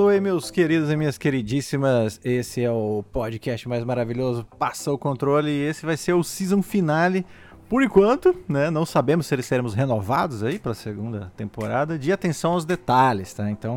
[0.00, 2.18] Hello, meus queridos e minhas queridíssimas.
[2.24, 6.62] Esse é o podcast mais maravilhoso, Passa o Controle, e esse vai ser o season
[6.62, 7.26] finale.
[7.68, 11.98] Por enquanto, né, não sabemos se eles seremos renovados aí para a segunda temporada.
[11.98, 13.50] De atenção aos detalhes, tá?
[13.50, 13.76] Então,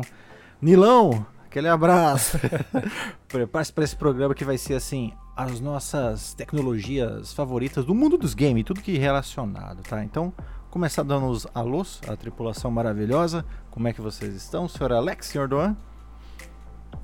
[0.62, 2.40] Nilão, aquele abraço.
[3.28, 8.32] Prepare-se para esse programa que vai ser assim, as nossas tecnologias favoritas do mundo dos
[8.32, 10.02] games, tudo que é relacionado, tá?
[10.02, 10.32] Então,
[10.70, 13.44] começar dando os alôs à tripulação maravilhosa.
[13.70, 15.76] Como é que vocês estão, senhor Alex, senhor Doan?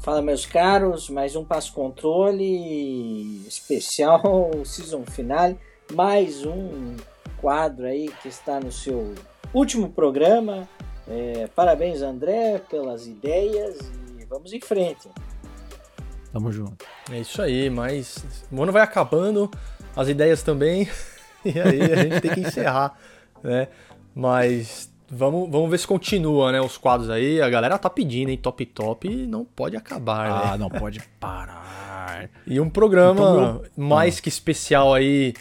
[0.00, 4.22] Fala, meus caros, mais um passo controle especial,
[4.64, 5.58] season finale,
[5.92, 6.96] mais um
[7.38, 9.14] quadro aí que está no seu
[9.52, 10.66] último programa.
[11.06, 13.78] É, parabéns, André, pelas ideias
[14.18, 15.08] e vamos em frente.
[16.32, 16.86] Tamo junto.
[17.10, 19.50] É isso aí, mas o ano vai acabando,
[19.94, 20.88] as ideias também,
[21.44, 22.98] e aí a gente tem que encerrar
[23.42, 23.68] né?
[24.14, 26.60] Mas vamos, vamos ver se continua, né?
[26.60, 27.40] Os quadros aí.
[27.40, 28.38] A galera tá pedindo, hein?
[28.38, 30.58] Top Top não pode acabar, ah, né?
[30.58, 32.30] não pode parar.
[32.46, 34.22] E um programa então, mais ah.
[34.22, 35.34] que especial aí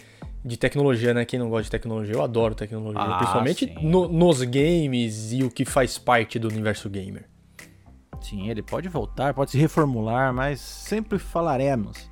[0.44, 1.24] de tecnologia, né?
[1.24, 3.00] Quem não gosta de tecnologia, eu adoro tecnologia.
[3.00, 7.28] Ah, principalmente no, nos games e o que faz parte do universo gamer.
[8.20, 12.10] Sim, ele pode voltar, pode se reformular, mas sempre falaremos.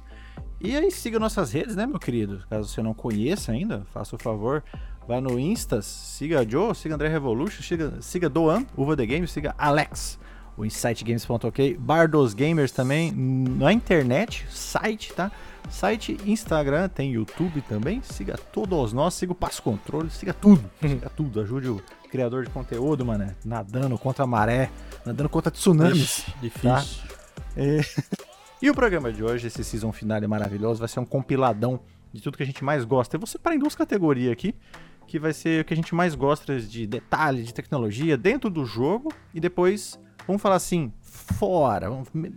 [0.61, 2.43] E aí siga nossas redes, né, meu querido?
[2.51, 4.65] Caso você não conheça ainda, faça o favor,
[5.09, 9.55] Vai no Insta, siga Joe, siga André Revolution, siga, siga Doan, Uva The Games, siga
[9.57, 10.19] Alex,
[10.55, 15.33] o InsightGames.ok, Bar dos Gamers também, na internet, site, tá?
[15.71, 21.09] Site, Instagram, tem YouTube também, siga todos nós, siga o Passo Controle, siga tudo, siga
[21.09, 24.71] tudo, ajude o criador de conteúdo, mano, nadando contra a maré,
[25.07, 26.19] nadando contra tsunamis.
[26.19, 26.71] Ixi, difícil.
[26.71, 26.85] Tá?
[27.57, 27.81] É...
[28.61, 31.81] e o programa de hoje, esse season final é maravilhoso, vai ser um compiladão
[32.13, 33.17] de tudo que a gente mais gosta.
[33.17, 34.55] Eu vou separar em duas categorias aqui
[35.09, 38.67] que vai ser o que a gente mais gosta de detalhe, de tecnologia dentro do
[38.67, 41.89] jogo e depois, vamos falar assim, fora,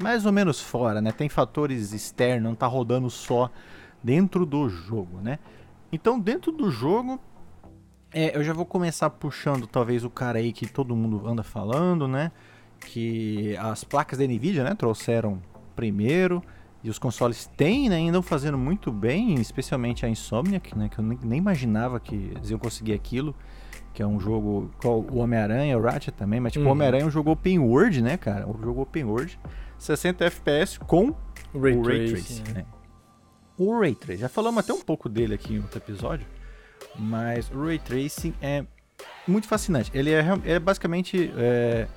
[0.02, 1.12] mais ou menos fora, né?
[1.12, 3.52] Tem fatores externos, não tá rodando só
[4.02, 5.38] dentro do jogo, né?
[5.92, 7.20] Então, dentro do jogo,
[8.14, 12.08] é, eu já vou começar puxando talvez o cara aí que todo mundo anda falando,
[12.08, 12.32] né?
[12.80, 15.42] Que as placas da Nvidia, né, trouxeram
[15.76, 16.42] primeiro.
[16.84, 21.04] E os consoles têm, né, andam fazendo muito bem, especialmente a Insomniac, né, que eu
[21.04, 23.36] nem imaginava que eles iam conseguir aquilo,
[23.94, 26.70] que é um jogo o Homem-Aranha, o Ratchet também, mas tipo, uhum.
[26.70, 28.48] o Homem-Aranha é um jogo open world, né, cara?
[28.48, 29.40] Um jogo open world,
[29.78, 31.14] 60 FPS com
[31.54, 32.66] Ray o Ray Tracing, né?
[33.58, 36.26] O Ray Tracing, já falamos até um pouco dele aqui em outro episódio,
[36.98, 38.66] mas o Ray Tracing é
[39.28, 39.92] muito fascinante.
[39.94, 41.88] Ele é, é basicamente é,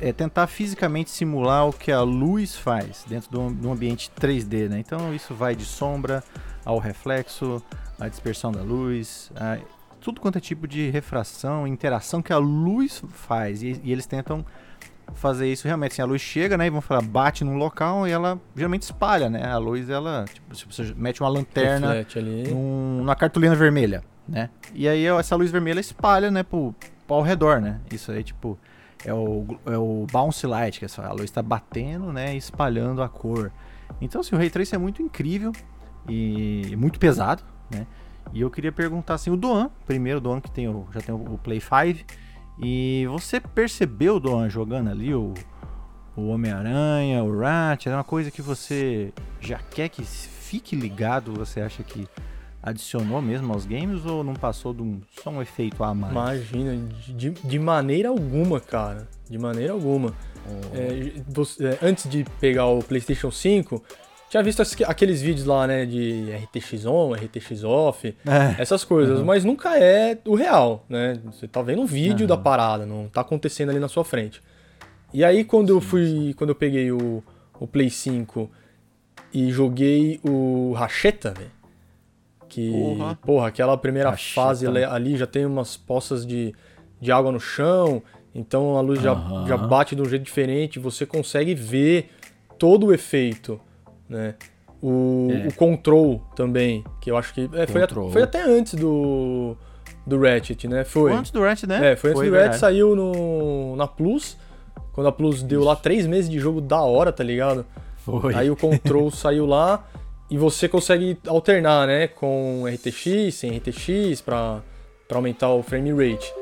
[0.00, 4.78] é tentar fisicamente simular o que a luz faz dentro de um, ambiente 3D, né?
[4.78, 6.22] Então isso vai de sombra
[6.64, 7.62] ao reflexo,
[7.98, 9.58] a dispersão da luz, a,
[10.00, 13.62] tudo quanto é tipo de refração, interação que a luz faz.
[13.62, 14.44] E, e eles tentam
[15.14, 15.92] fazer isso realmente.
[15.92, 16.66] Assim, a luz chega, né?
[16.66, 19.44] E vão falar, bate num local e ela geralmente espalha, né?
[19.44, 22.06] A luz, ela, tipo, se você mete uma lanterna
[22.50, 24.50] num, numa cartolina vermelha, né?
[24.74, 26.74] E aí essa luz vermelha espalha, né, pro,
[27.06, 27.80] pro ao redor, né?
[27.90, 28.58] Isso aí, tipo,
[29.04, 33.08] é o, é o bounce light, que é a luz está batendo, né, espalhando a
[33.08, 33.52] cor.
[34.00, 35.52] Então, assim, o Ray Tracing é muito incrível
[36.08, 37.86] e muito pesado, né?
[38.32, 41.14] E eu queria perguntar assim, o Doan, primeiro o Doan que tem o, já tem
[41.14, 42.04] o, Play 5,
[42.58, 45.32] e você percebeu, Doan, jogando ali o,
[46.14, 51.60] o Homem-Aranha, o Rat, é uma coisa que você já quer que fique ligado, você
[51.60, 52.06] acha que
[52.62, 56.12] adicionou mesmo aos games ou não passou de um, só um efeito a mais?
[56.12, 59.08] Imagina, de, de maneira alguma, cara.
[59.28, 60.12] De maneira alguma.
[60.46, 60.76] Oh.
[60.76, 63.82] É, você, é, antes de pegar o PlayStation 5,
[64.28, 68.60] tinha visto aqueles vídeos lá, né, de RTX on, RTX off, é.
[68.60, 69.24] essas coisas, uhum.
[69.24, 71.18] mas nunca é o real, né?
[71.26, 72.28] Você tá vendo um vídeo uhum.
[72.28, 74.42] da parada, não tá acontecendo ali na sua frente.
[75.14, 77.22] E aí quando eu fui, quando eu peguei o,
[77.58, 78.50] o Play 5
[79.32, 81.57] e joguei o Racheta, velho,
[82.48, 86.54] que, porra, porra aquela primeira fase ali já tem umas poças de,
[87.00, 88.02] de água no chão,
[88.34, 89.46] então a luz já, uhum.
[89.46, 92.10] já bate de um jeito diferente, você consegue ver
[92.58, 93.60] todo o efeito,
[94.08, 94.34] né?
[94.80, 95.48] O, é.
[95.48, 99.56] o control também, que eu acho que é, foi, a, foi até antes do,
[100.06, 100.84] do Ratchet, né?
[100.84, 101.12] Foi.
[101.12, 101.92] Antes do Ratchet, né?
[101.92, 104.36] É, foi antes foi do Ratchet, saiu no, na Plus,
[104.92, 107.66] quando a Plus deu lá três meses de jogo da hora, tá ligado?
[107.96, 108.34] Foi.
[108.34, 109.84] Aí o Control saiu lá,
[110.30, 114.62] e você consegue alternar, né, com RTX, sem RTX, para
[115.10, 116.32] aumentar o frame rate.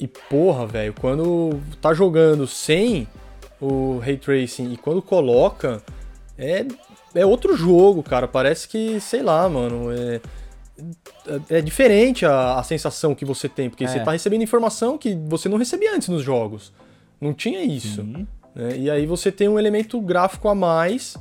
[0.00, 3.06] E porra, velho, quando tá jogando sem
[3.60, 5.82] o Ray Tracing e quando coloca,
[6.36, 6.66] é,
[7.14, 8.26] é outro jogo, cara.
[8.26, 10.20] Parece que, sei lá, mano, é,
[11.48, 13.86] é diferente a, a sensação que você tem, porque é.
[13.86, 16.72] você tá recebendo informação que você não recebia antes nos jogos.
[17.20, 18.00] Não tinha isso.
[18.00, 18.26] Uhum.
[18.54, 18.76] Né?
[18.78, 21.16] E aí você tem um elemento gráfico a mais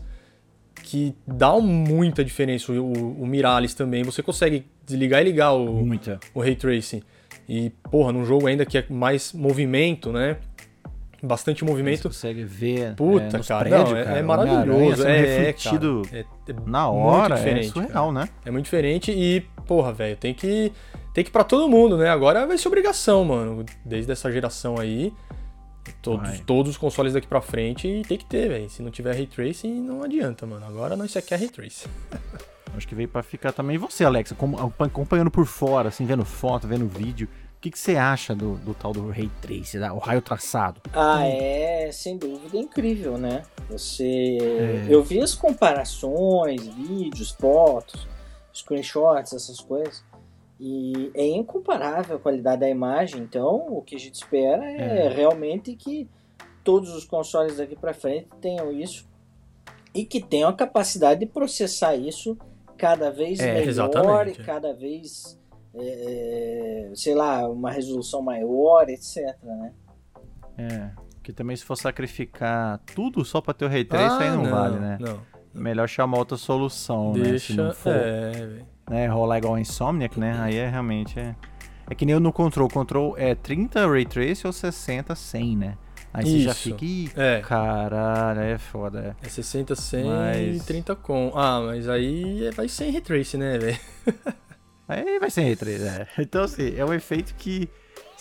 [0.83, 2.72] que dá muita diferença.
[2.72, 6.19] O, o Miralis também, você consegue desligar e ligar o, Muita.
[6.33, 7.01] o Ray Tracing.
[7.48, 10.38] E, porra, num jogo ainda que é mais movimento, né?
[11.24, 12.04] Bastante Você movimento.
[12.10, 16.18] consegue ver Puta, é, cara, prédios, não, é- cara, é maravilhoso, é, é, refletido cara,
[16.18, 18.28] é- é na hora, é surreal, né?
[18.44, 20.72] É muito diferente e, porra, velho, tem que
[21.13, 22.10] tem que ir pra todo mundo, né?
[22.10, 23.63] Agora vai ser obrigação, mano.
[23.86, 25.13] Desde essa geração aí,
[26.01, 26.38] todos, Vai.
[26.39, 28.69] todos os consoles daqui pra frente tem que ter, velho.
[28.69, 30.65] Se não tiver Ray Tracing, não adianta, mano.
[30.65, 31.89] Agora nós só quer Ray Tracing.
[32.75, 33.75] Acho que veio pra ficar também.
[33.75, 37.27] E você, Alexa, como- acompanhando por fora, assim, vendo foto, vendo vídeo,
[37.57, 40.79] o que, que você acha do, do tal do Ray Trace, da- o raio traçado?
[40.93, 43.44] Ah, é sem dúvida incrível, né?
[43.69, 44.37] Você.
[44.41, 44.85] É.
[44.89, 48.07] Eu vi as comparações, vídeos, fotos,
[48.53, 50.03] screenshots, essas coisas.
[50.63, 53.21] E é incomparável a qualidade da imagem.
[53.23, 55.09] Então, o que a gente espera é, É.
[55.09, 56.07] realmente que
[56.63, 59.09] todos os consoles daqui para frente tenham isso
[59.93, 62.37] e que tenham a capacidade de processar isso
[62.77, 64.43] cada vez É, melhor e exatamente.
[64.43, 65.39] cada vez,
[65.73, 69.35] é, sei lá, uma resolução maior, etc.
[69.41, 69.73] Né?
[70.59, 70.91] É.
[71.23, 74.79] Que também se for sacrificar tudo só pra ter o Ray Trace, aí não, vale,
[74.79, 74.97] né?
[75.01, 75.31] Ah, Não.
[75.53, 77.24] Melhor chamar outra solução, né?
[77.25, 77.53] Se Deixa.
[77.63, 78.50] não for É,
[78.89, 80.38] né, rolar igual Insomniac, né?
[80.42, 81.19] Aí é realmente.
[81.19, 81.36] É,
[81.89, 82.69] é que nem eu no Control.
[82.69, 85.77] Control é 30 Ray Trace ou 60, 100, né?
[86.13, 86.63] Aí você já Isso.
[86.63, 86.83] fica.
[86.86, 87.39] Ih, É.
[87.42, 89.15] caralho, é foda.
[89.21, 89.25] É.
[89.25, 91.31] É 60, 100 Mas- e 30 com.
[91.36, 93.77] Ah, mas aí é- vai sem retrace, né, velho?
[94.88, 96.07] Aí vai ser Ray Trace, é.
[96.19, 97.69] Então, assim, é um efeito que.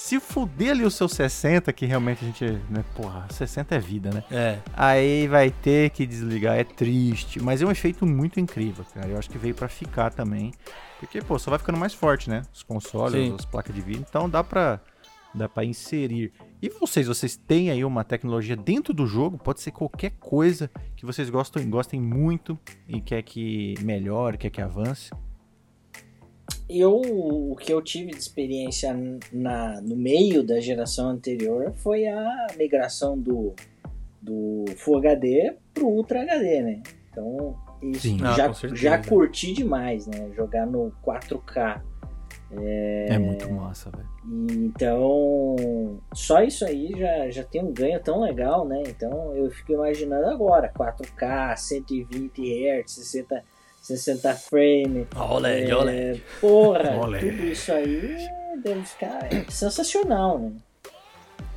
[0.00, 2.44] Se fuder ali o seu 60, que realmente a gente.
[2.70, 4.24] Né, porra, 60 é vida, né?
[4.30, 4.58] É.
[4.72, 7.38] Aí vai ter que desligar, é triste.
[7.38, 9.08] Mas é um efeito muito incrível, cara.
[9.08, 10.52] Eu acho que veio pra ficar também.
[10.98, 12.42] Porque, pô, só vai ficando mais forte, né?
[12.52, 13.36] Os consoles, Sim.
[13.38, 14.04] as placas de vídeo.
[14.08, 14.80] Então dá pra,
[15.34, 16.32] dá pra inserir.
[16.62, 19.36] E vocês, vocês têm aí uma tecnologia dentro do jogo?
[19.36, 22.58] Pode ser qualquer coisa que vocês gostem, gostem muito
[22.88, 25.10] e quer que melhore, quer que avance.
[26.72, 28.96] Eu, o que eu tive de experiência
[29.32, 33.54] na, no meio da geração anterior foi a migração do,
[34.22, 36.82] do Full HD pro Ultra HD, né?
[37.10, 38.18] Então, isso Sim.
[38.22, 38.82] Ah, já, certeza.
[38.82, 40.30] já curti demais, né?
[40.36, 41.82] Jogar no 4K.
[42.52, 44.08] É, muito massa, velho.
[44.24, 48.82] E, Então, só isso aí já, já tem um ganho tão legal, né?
[48.86, 53.44] Então, eu fico imaginando agora, 4K, 120 Hz, 60,
[53.82, 55.06] 60 frame.
[55.16, 56.22] OLED, É, OLED.
[56.40, 57.30] Porra, OLED.
[57.30, 58.28] tudo isso aí
[58.62, 60.52] deve ficar sensacional, né?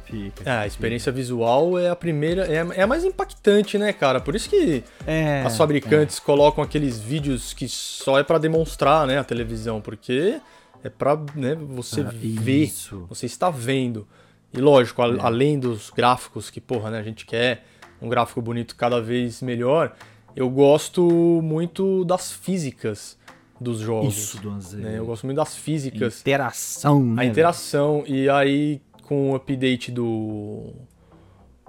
[0.06, 0.44] Fica.
[0.46, 4.20] Ah, a experiência visual é a primeira, é, a- é a mais impactante, né, cara?
[4.20, 9.18] Por isso que É, as fabricantes colocam aqueles vídeos que só é pra demonstrar, né,
[9.18, 10.40] a televisão, porque
[10.84, 13.06] é pra, né, você Ah, ver, Isso.
[13.10, 14.07] você está vendo.
[14.54, 15.18] E lógico, a- É.
[15.19, 17.64] além dos gráficos que, porra, né, a gente quer
[18.00, 19.95] um gráfico bonito cada vez melhor,
[20.35, 21.02] eu gosto
[21.44, 23.18] muito das físicas
[23.59, 24.18] dos jogos.
[24.18, 24.78] Isso, Donzê.
[24.78, 24.97] né?
[24.97, 26.21] Eu gosto muito das físicas.
[26.21, 27.21] Interação, né?
[27.21, 30.71] A interação, e aí com o update do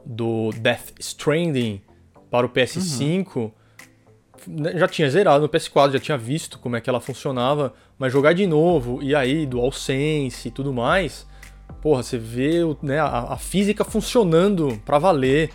[0.04, 1.80] do Death Stranding
[2.30, 3.50] para o PS5,
[4.46, 8.12] né, já tinha zerado no PS4, já tinha visto como é que ela funcionava, mas
[8.12, 11.26] jogar de novo, e aí DualSense e tudo mais,
[11.80, 15.50] porra, você vê né, a, a física funcionando pra valer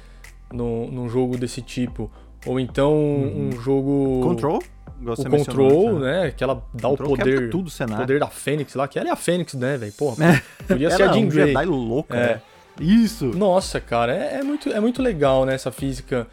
[0.52, 2.12] no, num jogo desse tipo.
[2.46, 4.22] Ou então um jogo.
[4.24, 4.60] Control?
[5.02, 6.34] O você mencionou Control, antes, né?
[6.36, 7.50] Que ela dá Control o poder.
[7.50, 9.94] tudo o O poder da Fênix lá, que ela é a Fênix, né, velho?
[9.94, 11.48] Porra, podia ser a é Jean um Grey.
[11.48, 12.28] Jedi louca, É.
[12.34, 12.42] né?
[12.82, 13.26] Isso.
[13.28, 16.28] Nossa, cara, é, é muito, é muito legal, né, essa física.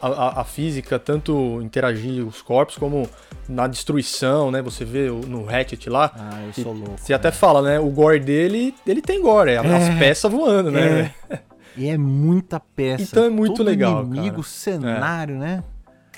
[0.00, 3.06] A, a- a física, tanto interagir os corpos, como
[3.48, 4.62] na destruição, né?
[4.62, 6.10] Você vê o- no Hatchet lá.
[6.16, 6.92] Ah, eu sou louco.
[6.96, 7.78] Você até fala, né?
[7.80, 9.98] O gore dele, ele tem gore, é, as É.
[9.98, 11.12] peças voando, né?
[11.76, 11.80] É.
[11.80, 13.02] E é muita peça.
[13.04, 14.42] Então é muito Todo legal, inimigo, cara.
[14.48, 15.62] cenário, né?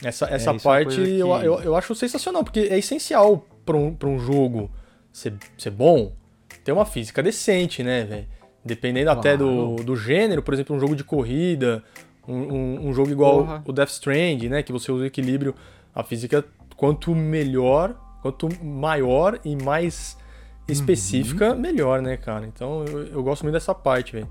[0.03, 3.45] Essa, essa É, isso é parte eu, que- eu, eu acho sensacional, porque é essencial
[3.67, 4.71] pra um, pra um jogo
[5.13, 6.13] ser, ser bom,
[6.65, 8.27] ter uma física decente, né, velho?
[8.65, 9.85] Dependendo até do, Claro.
[9.85, 11.83] do gênero, por exemplo, um jogo de corrida,
[12.27, 13.63] um, um, um jogo igual Porra.
[13.67, 14.63] o Death Strand, né?
[14.63, 15.55] Que você usa o equilíbrio,
[15.95, 16.45] a física,
[16.77, 20.17] quanto melhor, quanto maior e mais
[20.69, 21.59] específica, Uhum.
[21.61, 22.47] melhor, né, cara?
[22.47, 24.29] Então eu, eu gosto muito dessa parte, velho.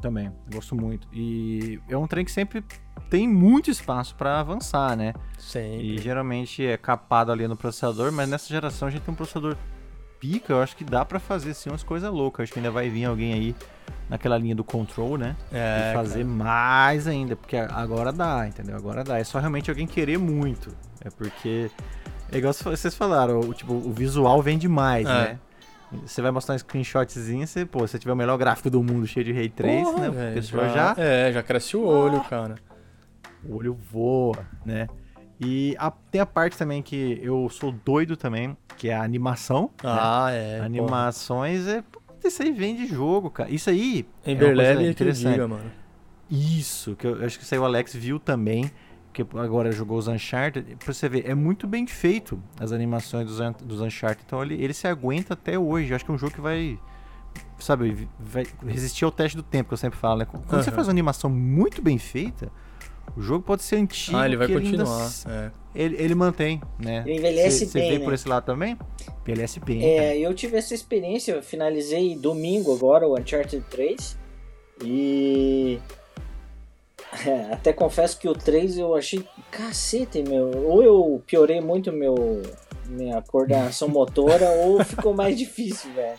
[0.00, 1.08] Também, gosto muito.
[1.12, 2.62] E é um trem que sempre
[3.08, 5.14] tem muito espaço pra avançar, né?
[5.38, 5.98] E Sempre.
[5.98, 9.56] geralmente é capado ali no processador, mas nessa geração a gente tem um processador
[10.20, 12.44] pica, eu acho que dá pra fazer sim umas coisas loucas.
[12.44, 13.54] Acho que ainda vai vir alguém aí
[14.08, 15.34] naquela linha do control, né?
[15.50, 18.76] É, e fazer mais ainda, porque agora dá, entendeu?
[18.76, 19.18] Agora dá.
[19.18, 20.74] É só realmente alguém querer muito.
[21.04, 21.70] É porque,
[22.30, 25.12] é igual vocês falaram, o, tipo, o visual vem demais, É.
[25.32, 25.38] né?
[26.04, 29.24] Você vai mostrar um screenshotzinho, você, pô, se tiver o melhor gráfico do mundo cheio
[29.24, 30.30] de Ray Trace, Porra, né?
[30.30, 32.56] A pessoa já, É, já cresce o olho, cara.
[33.44, 34.88] o olho voa, né?
[35.40, 39.70] E a- tem a parte também que eu sou doido também, que é a animação.
[39.82, 39.90] né?
[39.92, 40.54] Ah, é.
[40.56, 40.66] porra.
[40.66, 41.82] Animações é.
[41.82, 43.48] puta, Isso aí vem de jogo, cara.
[43.50, 44.06] Isso aí.
[44.24, 45.70] é Emberlab coisa é que eu diga, mano.
[46.28, 48.68] Isso, que eu acho que isso aí o Alex viu também,
[49.24, 50.76] que agora jogou os Uncharted.
[50.76, 54.22] Pra você ver, é muito bem feito as animações dos, dos Uncharted.
[54.26, 55.90] Então ele, ele se aguenta até hoje.
[55.90, 56.78] Eu acho que é um jogo que vai.
[57.58, 60.24] Sabe, vai resistir ao teste do tempo, que eu sempre falo, né?
[60.26, 60.74] Quando você Aham.
[60.76, 62.50] faz uma animação muito bem feita,
[63.16, 64.16] o jogo pode ser antigo.
[64.16, 65.06] Ah, ele vai ainda continuar.
[65.06, 65.50] s- é.
[65.74, 67.02] ele, ele mantém, né?
[67.06, 68.04] Ele envelhece Você bem, vê né?
[68.04, 68.76] por esse lado também?
[69.22, 69.80] Envelhece bem.
[69.80, 69.90] cara.
[69.92, 74.18] É, eu tive essa experiência, eu finalizei domingo agora o Uncharted 3
[74.84, 75.78] e
[77.26, 80.50] é, até confesso que o 3 eu achei cacete, meu.
[80.64, 82.42] Ou eu piorei muito meu
[82.88, 86.18] minha coordenação motora ou ficou mais difícil, velho.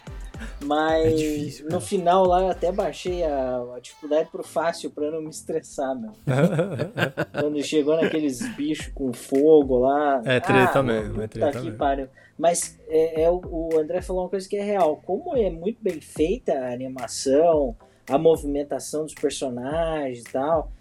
[0.63, 1.81] Mas É difícil, no cara.
[1.81, 6.11] final lá eu até baixei a, a dificuldade pro fácil pra não me estressar, meu.
[7.41, 10.21] Quando chegou naqueles bichos com fogo lá.
[10.25, 12.09] É treta ah, mesmo, é treta que mesmo.
[12.37, 15.01] Mas é, é o André falou uma coisa que é real.
[15.03, 17.75] Como é muito bem feita a animação,
[18.07, 20.71] a movimentação dos personagens e tal.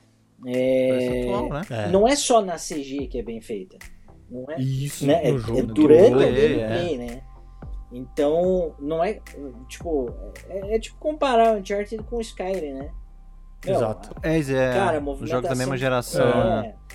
[0.45, 1.63] É, atual, né?
[1.71, 1.89] É.
[1.89, 3.79] Não é só na CG que é bem feita.
[4.31, 5.21] Não é, Isso, né?
[5.23, 5.59] é, jogo.
[5.59, 7.23] é durante o gameplay, gameplay, né?
[7.93, 9.21] Então, não é.
[9.69, 10.13] Tipo,
[10.49, 12.91] é, é tipo comparar o Uncharted com o Skyrim, né?
[13.65, 14.11] Meu, Exato.
[14.23, 15.27] É, é Cara, a os movimentação.
[15.29, 16.27] jogos da mesma geração.
[16.63, 16.75] né?
[16.83, 16.87] É.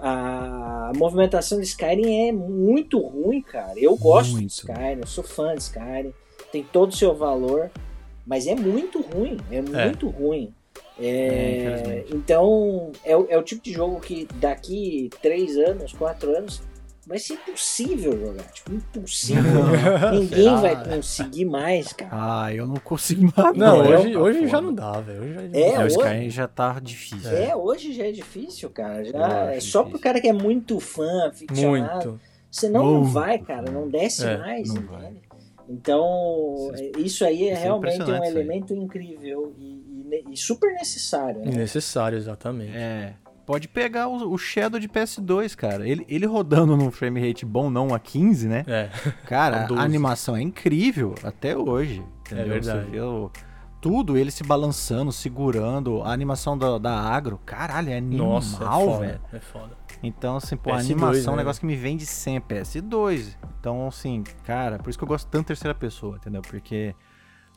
[0.00, 3.72] A, a movimentação de Skyrim é muito ruim, cara.
[3.76, 4.46] Eu gosto Muito.
[4.46, 6.12] de Skyrim, eu sou fã de Skyrim,
[6.50, 7.70] tem todo o seu valor,
[8.26, 10.52] mas é muito ruim, é muito ruim.
[10.98, 16.36] É, É, então, é, o- é o tipo de jogo que daqui três anos, quatro
[16.36, 16.62] anos,
[17.06, 18.44] vai ser impossível jogar.
[18.52, 19.42] Tipo, impossível.
[20.12, 20.56] Ninguém Será?
[20.56, 22.10] vai conseguir mais, cara.
[22.44, 23.56] Ah, eu não consigo mais.
[23.56, 25.22] Não, Não, hoje, hoje já não dá, velho.
[25.22, 27.30] Hoje já É, É, o hoje- Skyrim já tá difícil.
[27.30, 29.04] É, hoje já é difícil, cara.
[29.04, 29.84] Já é só difícil.
[29.86, 32.08] pro cara que é muito fã, ficcionado.
[32.10, 32.20] Muito.
[32.50, 33.12] Senão não Muito.
[33.12, 34.82] vai, cara, não desce É, mais, não.
[35.68, 39.80] Então, Isso isso aí é isso é realmente um elemento incrível e,
[40.30, 41.40] e super necessário.
[41.40, 41.52] Né?
[41.56, 42.76] Necessário, exatamente.
[42.76, 43.14] É.
[43.46, 45.86] Pode pegar o, o Shadow de PS2, cara.
[45.88, 48.64] Ele, ele rodando num frame rate bom, não a 15, né?
[48.68, 48.88] É.
[49.26, 49.80] Cara, A 12.
[49.80, 52.04] a animação é incrível até hoje.
[52.20, 52.44] Entendeu?
[52.44, 52.84] É verdade.
[52.84, 53.30] Você vê o-
[53.80, 56.02] tudo, ele se balançando, segurando.
[56.02, 58.98] A animação da, da agro, caralho, é animal, Nossa, é foda.
[59.06, 59.20] velho.
[59.32, 59.76] É foda.
[60.04, 61.42] Então, assim, pô, a PS2, animação é um né?
[61.42, 63.36] negócio que me vem de sempre, PS2.
[63.58, 66.42] Então, assim, cara, por isso que eu gosto tanto de terceira pessoa, entendeu?
[66.42, 66.94] Porque.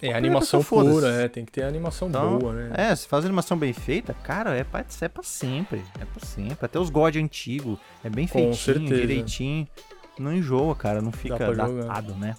[0.01, 1.27] É animação pura, é.
[1.27, 2.71] Tem que ter animação Então, boa, né?
[2.75, 5.81] É, se faz animação bem feita, cara, é pra, é pra sempre.
[5.99, 6.57] É pra sempre.
[6.61, 8.95] Até os God antigos, é bem Com feitinho, certeza.
[9.01, 9.67] direitinho.
[10.19, 11.67] Não enjoa, cara, não fica jogar.
[11.67, 12.35] datado, né?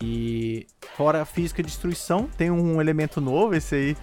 [0.00, 0.66] E
[0.96, 3.96] fora a física de destruição, tem um elemento novo, esse aí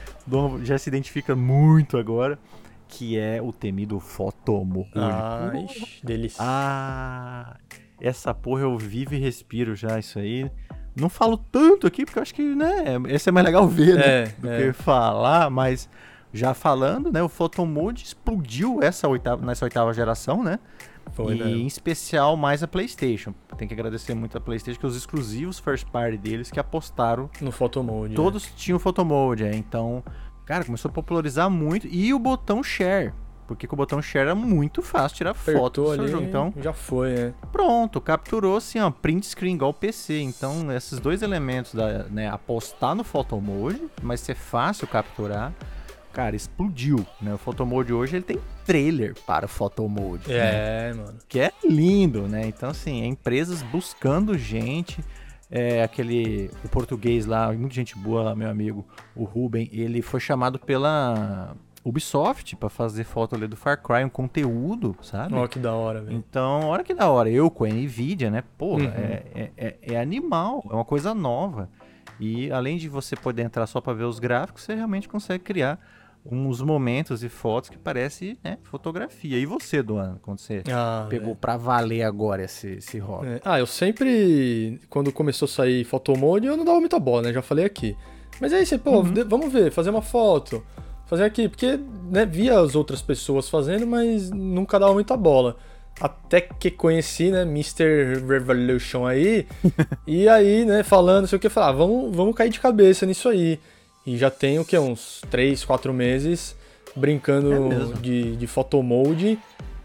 [0.64, 2.40] já se identifica muito agora,
[2.88, 4.88] que é o temido fotomo.
[4.96, 5.52] Ah,
[6.04, 6.38] delícia.
[6.40, 7.58] Ah,
[8.00, 10.50] essa porra eu vivo e respiro já, isso aí.
[10.96, 14.06] Não falo tanto aqui, porque eu acho que, né, esse é mais legal ver, né?
[14.06, 14.58] É, do é.
[14.68, 15.90] que falar, mas
[16.34, 20.60] já falando, né, o Photon Mode explodiu essa oitava, nessa oitava geração, né?
[21.14, 21.50] Foi, e né?
[21.50, 23.34] em especial mais a PlayStation.
[23.58, 27.52] Tem que agradecer muito a PlayStation, que os exclusivos first party deles que apostaram No
[27.52, 28.16] photomode.
[28.16, 29.54] Todos tinham photomode, é.
[29.54, 30.04] Então,
[30.46, 31.88] cara, começou a popularizar muito.
[31.88, 33.14] E o botão share.
[33.56, 36.24] Porque com o botão share era muito fácil tirar foto Apertou do seu ali, jogo.
[36.24, 37.34] Então, já foi, né?
[37.52, 40.20] pronto, capturou assim, ó, print screen igual o PC.
[40.22, 45.54] Então, esses dois elementos, da, né, apostar no photomode, mas ser fácil capturar,
[46.12, 47.34] cara, explodiu, né?
[47.34, 50.30] O photomode hoje, ele tem trailer para o photomode.
[50.30, 50.90] né?
[50.90, 51.18] É, mano.
[51.28, 52.46] que é lindo, né?
[52.46, 55.04] Então, assim, é empresas buscando gente.
[55.54, 60.22] É, aquele, o português lá, muita gente boa lá, meu amigo, o Ruben, ele foi
[60.22, 65.34] chamado pela Ubisoft pra fazer foto ali do Far Cry, um conteúdo, sabe?
[65.34, 66.16] Ó, que da hora, velho.
[66.16, 67.30] Então, olha que da hora.
[67.30, 68.44] Eu com a Nvidia, né?
[68.58, 68.84] Pô, Uhum.
[68.86, 71.70] é, é, é- é animal, é uma coisa nova.
[72.20, 75.80] E além de você poder entrar só pra ver os gráficos, você realmente consegue criar
[76.24, 79.40] uns momentos e fotos que parece né, fotografia.
[79.40, 83.26] E você, Duane, quando você Ah, pegou pra valer agora esse, esse hobby?
[83.28, 83.42] É.
[83.44, 87.34] Ah, eu sempre, quando começou a sair fotomode, eu não dava muita bola, né?
[87.34, 87.98] Já falei aqui.
[88.40, 89.14] Mas aí você, pô, Uhum.
[89.28, 90.64] vamos ver, fazer uma foto,
[91.12, 95.58] fazer aqui, porque né, via as outras pessoas fazendo, mas nunca dava muita bola.
[96.00, 98.24] Até que conheci, né, Mr.
[98.28, 99.46] Revolution aí,
[100.08, 103.30] e aí, né, falando, sei o que, falar, ah, vamos, vamos cair de cabeça nisso
[103.30, 103.60] aí.
[104.08, 106.56] E já tenho, o que, uns 3, 4 meses
[106.96, 109.38] brincando É de, de photomode,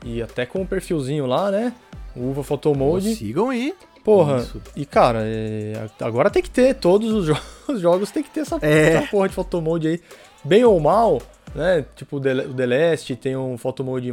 [0.04, 1.72] e até com o perfilzinho lá, né,
[2.14, 3.14] Uva Photomode.
[3.16, 3.74] Sigam aí.
[4.02, 4.62] Porra, Isso.
[4.76, 7.36] e cara, é, agora tem que ter, todos os, jo-
[7.68, 8.92] os jogos tem que ter essa, É.
[8.94, 10.00] essa porra de photomode aí.
[10.46, 11.20] Bem ou mal,
[11.54, 11.84] né?
[11.96, 14.08] Tipo o The, Last tem um photomode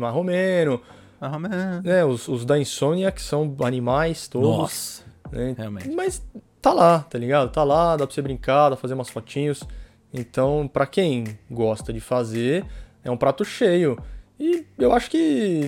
[1.21, 2.03] Ah, mas- né?
[2.03, 4.49] Os, os da Insomnia, que são animais todos.
[4.49, 5.53] Nossa, né?
[5.57, 5.89] realmente.
[5.91, 6.25] Mas
[6.59, 7.51] tá lá, tá ligado?
[7.51, 9.63] Tá lá, dá pra você brincar, dá pra fazer umas fotinhos.
[10.11, 12.65] Então, pra quem gosta de fazer,
[13.03, 13.97] é um prato cheio.
[14.39, 15.61] E eu acho que,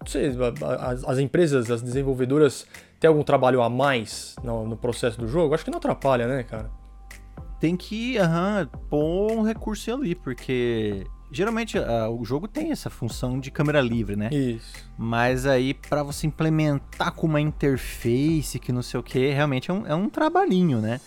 [0.00, 0.32] não sei,
[0.80, 2.66] as, as empresas, as desenvolvedoras
[2.98, 5.54] têm algum trabalho a mais no, no processo do jogo?
[5.54, 6.70] Acho que não atrapalha, né, cara?
[7.60, 13.38] Tem que aham, pôr um recurso ali, porque geralmente ah, o jogo tem essa função
[13.40, 14.28] de câmera livre, né?
[14.32, 14.72] Isso.
[14.96, 19.74] Mas aí pra você implementar com uma interface que não sei o que, realmente é
[19.74, 21.00] um, é um trabalhinho, né?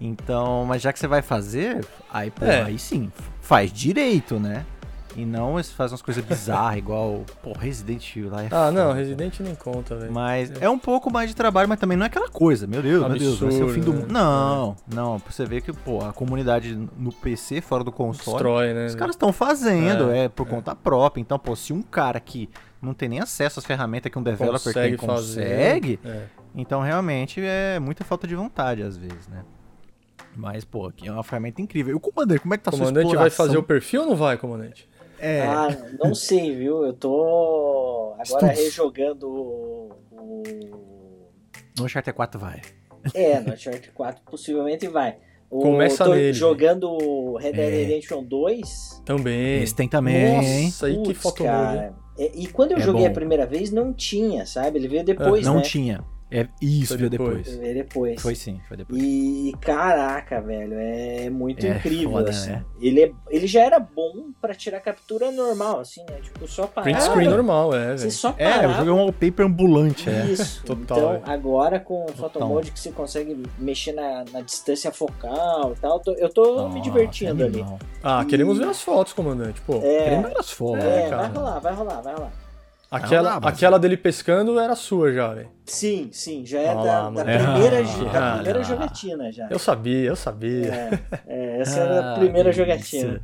[0.00, 2.64] Então, mas já que você vai fazer, aí, pô, É.
[2.64, 4.66] aí sim, faz direito, né?
[5.16, 8.42] E não faz umas coisas bizarras, igual, pô, Resident Evil lá.
[8.42, 8.94] é Ah, não, foda.
[8.94, 10.12] Resident nem conta, velho.
[10.12, 13.06] Mas é um pouco mais de trabalho, mas também não é aquela coisa, meu Deus,
[13.08, 14.06] meu Deus, vai ser o fim do Absurdo, mundo.
[14.12, 14.12] né?
[14.20, 18.74] Não, não, pra você ver que, pô, a comunidade no PC, fora do console, Destrói,
[18.74, 18.86] né?
[18.86, 21.20] os caras estão fazendo, É, é, por conta própria.
[21.20, 22.50] Então, pô, se um cara que
[22.82, 26.24] não tem nem acesso às ferramentas que um developer consegue tem, consegue, É.
[26.56, 29.44] então realmente é muita falta de vontade às vezes, né?
[30.36, 31.92] Mas, pô, aqui é uma ferramenta incrível.
[31.92, 33.46] E o comandante, como é que tá O a sua comandante vai exploração?
[33.46, 34.88] fazer o perfil ou não vai, comandante?
[35.18, 35.68] É, Ah,
[36.02, 36.84] não sei, viu?
[36.84, 39.90] Eu tô agora rejogando o.
[40.12, 40.42] o-
[41.78, 42.60] no Uncharted 4 vai.
[43.14, 45.16] É, no Uncharted 4 possivelmente vai.
[45.50, 46.32] O, Começa tô nele.
[46.32, 47.76] jogando o Red Dead É.
[47.84, 49.02] Redemption 2.
[49.04, 49.62] Também.
[49.62, 50.36] Esse tem também?
[50.64, 51.16] Nossa, aí que hein?
[51.36, 51.94] cara.
[52.18, 53.08] É, E quando eu É joguei bom.
[53.08, 54.78] a primeira vez, não tinha, sabe?
[54.78, 55.62] Ele veio depois, não né?
[55.62, 56.04] tinha.
[56.36, 57.28] É, isso, Foi veio depois.
[57.36, 57.48] depois.
[57.48, 58.20] Ele veio depois.
[58.22, 59.00] Foi sim, foi depois.
[59.00, 62.50] E caraca, velho, é muito É incrível, foda, assim.
[62.50, 62.64] né?
[62.80, 66.16] Ele, é, ele já era bom pra tirar captura normal, assim, né?
[66.22, 66.82] Tipo, só parar.
[66.84, 68.64] Print screen normal, é, Você só É, parar.
[68.64, 70.24] eu joguei um wallpaper ambulante, é.
[70.26, 70.64] Isso.
[70.66, 71.34] Total, então, é.
[71.34, 76.00] agora com o Photomode que você consegue mexer na, na distância focal e tal, eu
[76.02, 77.64] tô, eu tô me Nossa, divertindo ali.
[78.02, 79.60] Ah, queremos ver as fotos, comandante.
[79.60, 80.84] Pô, É, Querendo ver as fotos.
[80.84, 81.28] é, cara.
[81.28, 82.32] vai rolar, vai rolar, vai rolar.
[82.96, 85.50] Aquela, Ah, aquela dele pescando era sua já, velho.
[85.66, 88.64] Sim, sim, já é Olha da, da primeira, Ah, da primeira olha.
[88.64, 89.48] jogatina já.
[89.50, 90.72] Eu sabia, eu sabia.
[90.74, 93.20] É, é, essa era a Ah, primeira jogatina.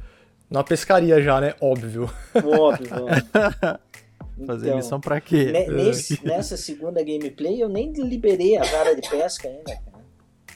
[0.51, 1.55] Na pescaria já, né?
[1.61, 2.11] Óbvio.
[2.35, 3.25] Óbvio, óbvio.
[4.47, 5.53] Fazer Então, missão pra quê?
[5.53, 10.05] ne- nesse- nessa segunda gameplay eu nem liberei a vara de pesca ainda, cara.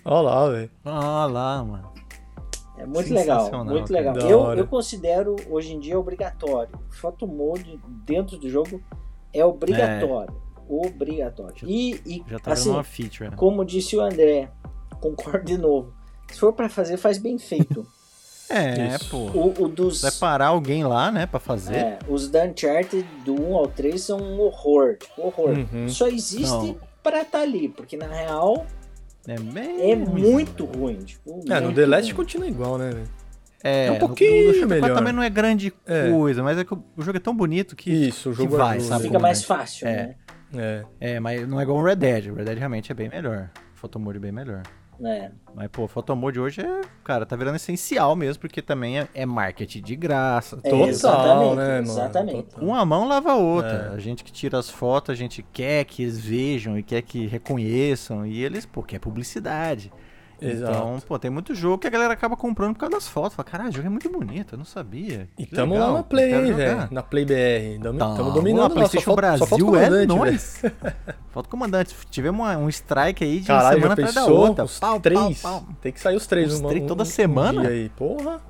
[0.06, 0.70] Olha lá, velho.
[0.84, 1.92] Ah lá, mano.
[2.76, 4.16] É muito legal, muito legal.
[4.16, 6.76] Eu, eu considero hoje em dia obrigatório.
[6.90, 8.82] Photo mode dentro do jogo
[9.34, 10.34] é obrigatório.
[10.68, 11.68] Obrigatório.
[11.68, 13.28] E, e Já tá assim, uma feature.
[13.30, 13.36] né?
[13.36, 14.48] como disse o André,
[15.00, 15.92] concordo de novo.
[16.30, 17.86] Se for pra fazer, faz bem feito.
[18.50, 19.08] É, Isso.
[19.08, 19.16] pô.
[19.38, 20.02] o, o dos.
[20.02, 21.76] Vai parar alguém lá, né, pra fazer.
[21.76, 24.98] é, os da Uncharted do 1 ao 3 são um horror.
[25.16, 25.56] Horror.
[25.72, 25.88] Uhum.
[25.88, 26.76] Só existe Não.
[27.02, 28.66] pra estar ali, porque na real
[29.26, 30.98] É, é muito ruim.
[30.98, 32.16] Tipo, É, no The Last ruim.
[32.16, 33.08] continua igual, né, velho?
[33.64, 34.80] É, É um o- pouquinho o Uncharted melhor.
[34.80, 36.10] 4 também não é grande É.
[36.10, 37.90] coisa, mas é que o o jogo é tão bonito que.
[37.90, 39.04] Isso, o que jogo vai, sabe?
[39.04, 39.46] Fica mais é?
[39.46, 39.92] fácil, É.
[39.96, 40.14] né?
[40.56, 40.84] É.
[41.14, 42.26] É, mas não é igual o Red Dead.
[42.30, 43.50] O Red Dead realmente é bem melhor.
[43.74, 44.62] O Photomode é bem melhor.
[45.02, 45.30] É.
[45.56, 49.26] Mas, pô, o Photomode hoje é, cara, tá virando essencial mesmo, porque também é, é
[49.26, 50.56] marketing de graça.
[50.62, 51.80] É, Total, exatamente, né, mano?
[51.82, 52.42] exatamente.
[52.50, 52.64] Total.
[52.64, 53.88] Uma mão lava a outra.
[53.90, 53.96] É.
[53.96, 57.26] A gente que tira as fotos, a gente quer que eles vejam e quer que
[57.26, 58.24] reconheçam.
[58.24, 59.92] E eles, pô, quer publicidade.
[60.42, 61.06] Então, Exato.
[61.06, 63.34] pô, tem muito jogo que a galera acaba comprando por causa das fotos.
[63.34, 65.28] Fala, caralho, o jogo é muito bonito, eu não sabia.
[65.38, 66.88] E Que tamo legal, lá na Play, eu quero aí, jogar." velho.
[66.90, 67.82] Na Play BR.
[67.82, 68.70] Tamo, Tamo dominando lá.
[68.70, 70.48] PlayStation Brasil só falta o é comandante.
[71.32, 71.84] Falta.
[72.10, 74.64] Tivemos um strike aí de Caralho, semana atrás da outra.
[74.64, 75.40] Os Pau, três.
[75.42, 75.68] pau, pau.
[75.80, 76.52] Tem que sair os três.
[76.52, 77.62] Os uma- três toda um- semana?
[77.62, 77.88] Um aí.
[77.90, 78.40] Porra,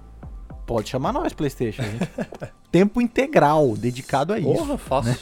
[0.66, 1.82] Pode chamar nós, PlayStation.
[2.72, 4.48] Tempo integral dedicado a isso.
[4.50, 5.14] porra, fácil.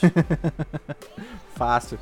[1.55, 1.99] Fácil.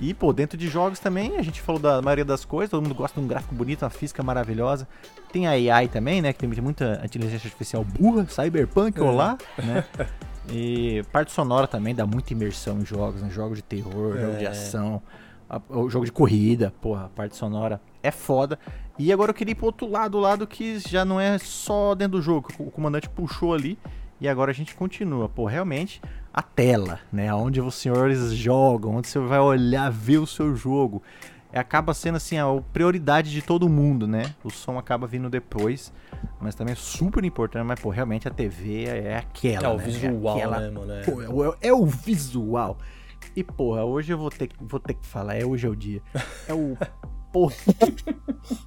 [0.00, 2.94] E, pô, dentro de jogos também, a gente falou da maioria das coisas, todo mundo
[2.94, 4.88] gosta de um gráfico bonito, uma física maravilhosa.
[5.32, 9.02] Tem a AI também, né, que tem muita inteligência artificial burra, cyberpunk, É.
[9.02, 9.84] olá, né?
[10.52, 13.28] E parte sonora também dá muita imersão em jogos, né?
[13.30, 14.48] Jogos de terror, jogo de É.
[14.48, 15.00] ação,
[15.48, 18.58] a- o jogo de corrida, porra, a parte sonora é foda.
[18.98, 21.94] E agora eu queria ir pro outro lado, o lado que já não é só
[21.94, 23.78] dentro do jogo, que o comandante puxou ali,
[24.20, 25.28] e agora a gente continua.
[25.28, 27.32] Pô, realmente, a tela, né?
[27.34, 31.02] Onde os senhores jogam, onde você vai olhar, ver o seu jogo.
[31.52, 34.34] É, acaba sendo assim a prioridade de todo mundo, né?
[34.44, 35.92] O som acaba vindo depois,
[36.40, 37.64] mas também é super importante.
[37.64, 39.66] Mas, pô, realmente a TV é aquela.
[39.66, 39.84] É o né?
[39.84, 40.92] visual, aquela- né, mano?
[40.92, 41.02] É.
[41.02, 42.78] Pô, é, o- é o visual.
[43.34, 45.74] E, porra, hoje eu vou ter, que- vou ter que falar, é hoje é o
[45.76, 46.00] dia.
[46.46, 46.76] É o.
[47.32, 47.54] Porra.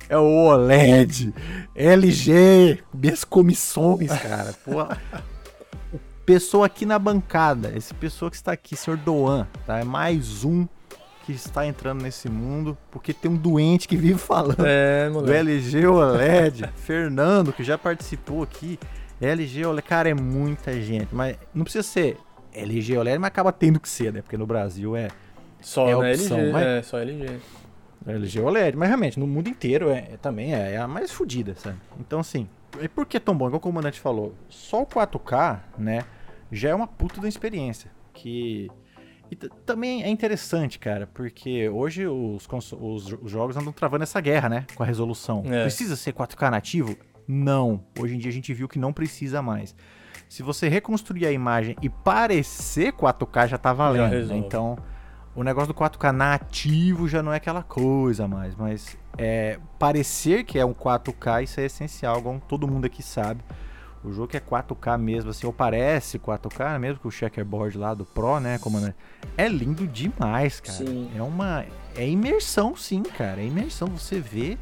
[0.08, 1.34] É o OLED,
[1.76, 4.54] LG, minhas comissões, cara.
[4.64, 5.02] Porra.
[6.26, 9.80] Pessoa aqui na bancada, esse pessoa que está aqui, senhor Doan, tá?
[9.80, 10.66] É mais um
[11.26, 15.38] que está entrando nesse mundo porque tem um doente que vive falando É, do moleque.
[15.40, 16.70] LG OLED.
[16.78, 18.80] Fernando, que já participou aqui.
[19.22, 21.14] LG OLED, cara, é muita gente.
[21.14, 22.18] Mas não precisa ser
[22.54, 24.22] LG OLED, mas acaba tendo que ser, né?
[24.22, 25.10] Porque no Brasil é
[25.62, 27.40] Só é opção, LG, mas- é, só LG.
[28.08, 28.78] LG OLED.
[28.78, 31.78] Mas realmente, no mundo inteiro é, é- também é, é a mais fodida, sabe?
[32.00, 32.48] Então, assim,
[32.82, 33.48] e por que tão bom?
[33.48, 36.04] Igual o comandante falou, só o 4K, né,
[36.52, 37.92] já é uma puta da experiência.
[38.14, 38.70] Que.
[39.32, 44.48] E também é interessante, cara, porque hoje os, os, os jogos andam travando essa guerra,
[44.48, 44.66] né?
[44.76, 45.44] Com a resolução.
[45.48, 45.64] É.
[45.64, 46.96] Precisa ser 4K nativo?
[47.28, 47.84] Não.
[48.00, 49.76] Hoje em dia a gente viu que não precisa mais.
[50.30, 54.10] Se você reconstruir a imagem e parecer 4K, já tá valendo.
[54.10, 54.18] né?
[54.18, 54.46] resolve.
[54.46, 54.78] Então,
[55.36, 60.58] o negócio do 4K nativo já não é aquela coisa mais, mas é, parecer que
[60.58, 63.42] é um 4K, isso é essencial, como todo mundo aqui sabe.
[64.04, 67.94] O jogo que é 4K mesmo, assim, ou parece 4K, mesmo que o checkerboard lá
[67.94, 68.98] do Pro, né, comandante?
[69.38, 70.78] É lindo demais, cara.
[70.78, 71.10] Sim.
[71.16, 71.66] É uma.
[71.96, 73.40] É imersão, sim, cara.
[73.40, 73.88] É imersão.
[73.88, 74.58] Você vê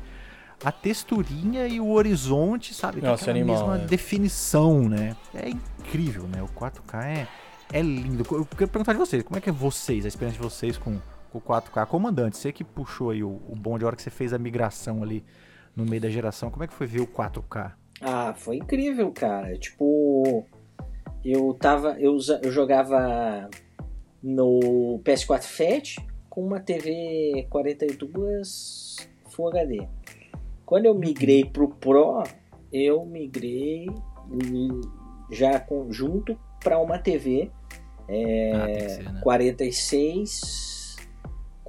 [0.63, 3.01] a texturinha e o horizonte, sabe?
[3.01, 3.87] Nossa, aquela animal, mesma é.
[3.87, 5.15] definição, né?
[5.33, 6.43] É incrível, né?
[6.43, 7.27] O 4K é,
[7.73, 8.23] é lindo.
[8.29, 10.99] Eu quero perguntar de vocês, como é que é vocês, a experiência de vocês com,
[11.31, 11.85] com o 4K?
[11.87, 15.01] Comandante, você que puxou aí o, o bonde a hora que você fez a migração
[15.01, 15.23] ali
[15.75, 17.73] no meio da geração, como é que foi ver o 4K?
[18.01, 19.57] Ah, foi incrível, cara.
[19.57, 20.45] Tipo,
[21.23, 21.99] eu tava.
[21.99, 23.49] Eu, eu jogava
[24.21, 25.95] no PS4 Fat
[26.29, 29.87] com uma TV 42 Full HD.
[30.65, 32.23] Quando eu migrei pro Pro,
[32.71, 33.87] eu migrei
[35.31, 37.51] já com, junto para uma TV
[38.07, 39.19] é, Ah, ser, né?
[39.21, 40.80] 46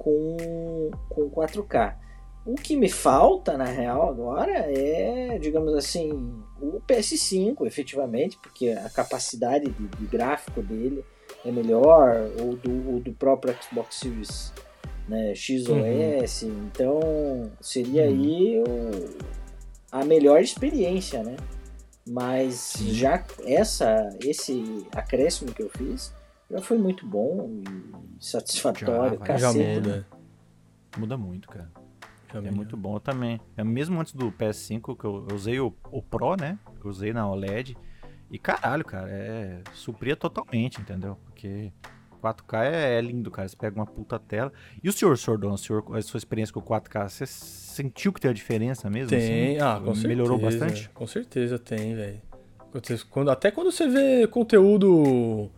[0.03, 1.95] com, com 4K.
[2.45, 6.11] O que me falta, na real, agora é, digamos assim,
[6.61, 11.05] o PS5, efetivamente, porque a capacidade de, de gráfico dele
[11.45, 14.53] é melhor, ou do, ou do próprio Xbox Series
[15.07, 18.09] né, XOS, então seria Uhum.
[18.09, 19.17] aí o-
[19.91, 21.35] a melhor experiência, né?
[22.05, 26.13] Mas já essa, esse acréscimo que eu fiz
[26.49, 27.61] já foi muito bom
[28.19, 29.75] e satisfatório, Já, Já né?
[29.75, 30.07] muda.
[30.97, 31.71] Muda muito, cara.
[32.33, 33.39] Já É muito bom também.
[33.55, 36.57] É mesmo antes do PS5 que eu, eu usei o, o Pro, né?
[36.83, 37.77] Eu usei na OLED.
[38.29, 41.17] E caralho, cara, é supria totalmente, entendeu?
[41.25, 41.71] Porque
[42.23, 43.47] 4K é, é lindo, cara.
[43.47, 44.51] Você pega uma puta tela.
[44.81, 48.19] E o senhor Sordon, o senhor, a sua experiência com o 4K, você sentiu que
[48.19, 49.09] tem a diferença mesmo?
[49.09, 49.61] Tem, assim?
[49.61, 50.65] ah, com Melhorou certeza.
[50.65, 50.89] bastante?
[50.89, 52.21] Com certeza tem, velho.
[53.29, 55.51] Até quando você vê conteúdo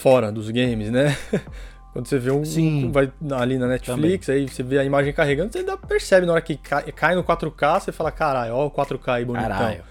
[0.00, 1.16] fora dos games, né?
[1.92, 2.44] Quando você vê um.
[2.44, 2.90] Sim.
[2.92, 6.40] Vai ali na Netflix, aí você vê a imagem carregando, você ainda percebe na hora
[6.40, 9.48] que cai, cai no 4K, você fala, caralho, ó o 4K aí bonitão.
[9.50, 9.82] Caralho.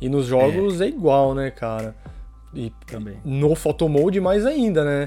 [0.00, 0.86] E nos jogos é.
[0.86, 1.96] igual, né, cara?
[2.54, 3.16] E Também.
[3.24, 5.06] no photomode mais ainda, né?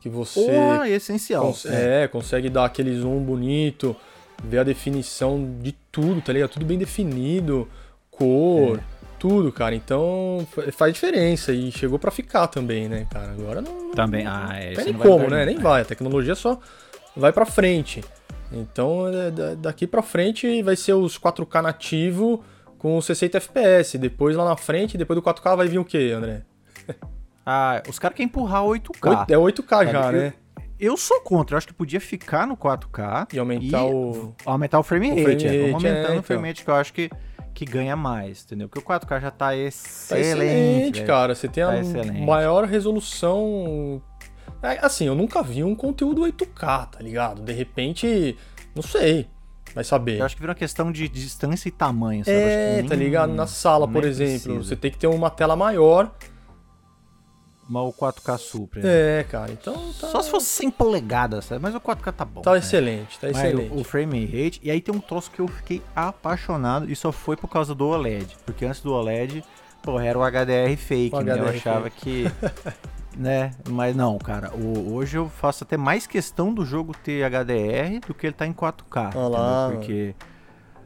[0.00, 1.44] Que você Pô, é essencial.
[1.44, 3.94] cons- é, consegue dar aquele zoom bonito,
[4.42, 6.48] ver a definição de tudo, tá ligado?
[6.50, 7.68] Tudo bem definido,
[8.10, 8.80] cor, É.
[9.20, 9.74] tudo, cara.
[9.74, 13.30] Então fa- faz diferença e chegou pra ficar também, né, cara?
[13.32, 14.26] Agora não, Também.
[14.26, 14.70] Ah, é.
[14.70, 15.44] não tem nem não vai como, né?
[15.46, 15.82] Nem vai.
[15.82, 16.58] A tecnologia só
[17.16, 18.02] vai pra frente.
[18.52, 22.42] Então, é, da- daqui pra frente vai ser os 4K nativo
[22.78, 23.96] com 60 FPS.
[23.98, 26.42] Depois lá na frente, depois do 4K vai vir o quê, André?
[27.52, 29.08] Ah, os caras querem empurrar 8K.
[29.20, 30.34] Oito- É 8K já, né?
[30.78, 34.34] Eu sou contra, eu acho que podia ficar no 4K E aumentar e o.
[34.46, 35.46] aumentar o frame O rate.
[35.46, 35.58] frame é.
[35.70, 37.10] Vamos rate, aumentando é, o frame rate que eu acho que,
[37.64, 38.68] que ganha mais, entendeu?
[38.68, 40.26] Porque o 4K já tá Tá excelente.
[40.26, 41.06] excelente, velho.
[41.06, 41.34] cara.
[41.34, 42.20] Você tem Tá a excelente.
[42.22, 44.02] maior resolução.
[44.62, 47.42] É, assim, eu nunca vi um conteúdo 8K, tá ligado?
[47.42, 48.36] De repente,
[48.74, 49.26] não sei.
[49.74, 50.18] Vai saber.
[50.18, 52.36] Eu acho que vira uma questão de distância e tamanho, sabe?
[52.36, 53.32] Acho É, tá nem- ligado?
[53.32, 54.62] Na sala, por nem exemplo, precisa.
[54.64, 56.10] você tem que ter uma tela maior.
[57.70, 58.82] Mas o 4K supra.
[58.82, 59.20] né?
[59.20, 59.52] É, cara.
[59.52, 61.62] Então tá, Só se fosse 100 polegadas, sabe?
[61.62, 62.40] Mas o 4K tá bom.
[62.42, 62.58] tá né?
[62.58, 63.72] excelente, tá Mas excelente.
[63.72, 64.60] o, o frame rate.
[64.62, 67.86] E aí tem um troço que eu fiquei apaixonado e só foi por causa do
[67.86, 68.36] OLED.
[68.44, 69.44] Porque antes do OLED,
[69.82, 71.32] pô, era o HDR fake, O né?
[71.32, 72.24] Eu HDR achava que.
[73.16, 73.52] né?
[73.68, 74.50] Mas não, cara.
[74.54, 78.46] o- hoje eu faço até mais questão do jogo ter HDR do que ele tá
[78.46, 79.12] em 4K.
[79.14, 80.14] Olha lá, entendeu?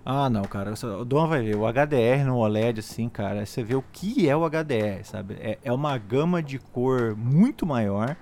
[0.05, 0.75] Ah, não, cara.
[1.01, 1.57] O Dom vai ver.
[1.57, 5.35] O HDR no OLED, assim, cara, você vê o que é o HDR, sabe?
[5.41, 8.15] É, é uma gama de cor muito maior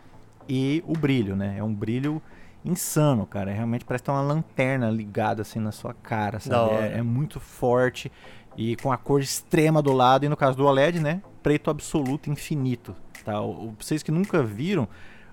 [0.48, 1.56] e o brilho, né?
[1.58, 2.22] É um brilho
[2.64, 3.50] insano, cara.
[3.50, 6.70] É, Realmente parece ter uma lanterna ligada assim na sua cara, sabe?
[6.94, 8.12] É, é muito forte
[8.56, 10.24] e com a cor extrema do lado.
[10.24, 11.20] E no caso do OLED, né?
[11.42, 12.94] Preto absoluto infinito.
[13.24, 13.40] Tá?
[13.40, 14.86] O- vocês que nunca viram,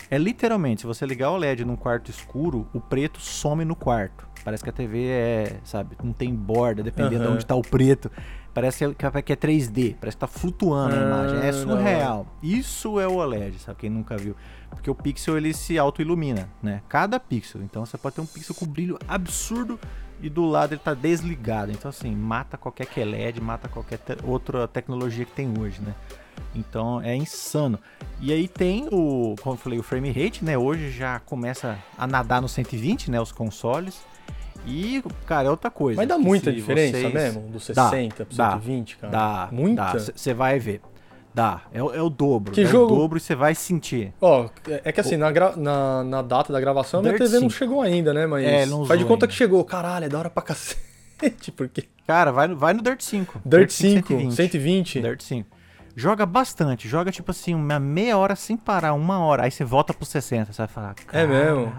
[0.10, 4.28] é literalmente, se você ligar o LED num quarto escuro, o preto some no quarto.
[4.44, 7.34] Parece que a TV é, sabe, não tem borda, dependendo de Aham.
[7.36, 8.10] onde tá o preto.
[8.54, 8.80] Parece
[9.24, 11.48] que é 3D, parece que tá flutuando ah, a imagem.
[11.48, 12.26] É surreal.
[12.42, 12.50] Não.
[12.50, 13.80] Isso é o OLED, sabe?
[13.80, 14.36] Quem nunca viu.
[14.72, 16.82] Porque o pixel ele se auto-ilumina, né?
[16.90, 17.62] Cada pixel.
[17.62, 19.80] Então você pode ter um pixel com brilho absurdo
[20.22, 21.72] e do lado ele tá desligado.
[21.72, 25.94] Então assim, mata qualquer QLED, mata qualquer te outra tecnologia que tem hoje, né?
[26.56, 27.80] Então é insano.
[28.22, 30.58] E aí tem o, como eu falei, o frame rate, né?
[30.58, 33.20] Hoje já começa a nadar no 120, né?
[33.20, 34.02] Os consoles.
[34.66, 35.98] E, cara, é outra coisa.
[35.98, 37.14] Mas dá muita diferença vocês...
[37.14, 39.12] mesmo, do 60 pro 120, cara?
[39.12, 40.00] Dá, muita.
[40.00, 40.82] Você vai ver.
[41.34, 42.52] Dá, é, é o dobro.
[42.52, 42.94] Que é jogo...
[42.94, 44.14] o dobro e você vai sentir.
[44.20, 45.56] Ó, oh, é que assim, na, gra...
[45.56, 47.42] na, na, data da gravação, Dirt minha TV 5.
[47.44, 48.26] não chegou ainda, né?
[48.26, 49.28] Mas é, não faz de conta ainda.
[49.28, 49.64] que chegou.
[49.64, 50.82] Caralho, é da hora pra cacete.
[51.56, 51.86] Porque...
[52.08, 53.42] Cara, vai, vai no Dirt 5.
[53.46, 54.36] Dirt, Dirt 5, 120.
[54.36, 55.02] 120.
[55.02, 55.59] Dirt 5.
[55.96, 59.94] Joga bastante, joga tipo assim, uma meia hora sem parar, uma hora, aí você volta
[59.94, 61.74] pro 60, você vai falar, é mesmo?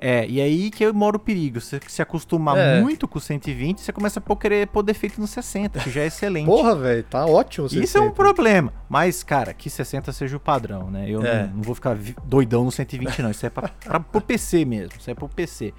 [0.00, 1.60] É, e aí que mora o perigo.
[1.60, 2.80] Você se acostumar é.
[2.80, 6.06] muito com o 120, você começa a querer pôr defeito no 60, que já é
[6.06, 6.46] excelente.
[6.46, 7.68] Porra, velho, tá ótimo.
[7.68, 7.84] 60.
[7.84, 8.72] Isso é um problema.
[8.88, 11.06] Mas, cara, que 60 seja o padrão, né?
[11.08, 11.46] Eu é.
[11.46, 13.30] não, não, vou ficar doidão no 120, não.
[13.30, 14.92] Isso é pra, pra, pro PC mesmo.
[14.98, 15.72] Isso é pro PC.